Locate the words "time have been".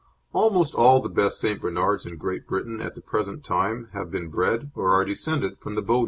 3.45-4.29